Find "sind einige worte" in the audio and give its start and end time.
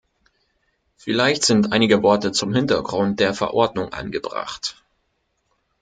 1.45-2.31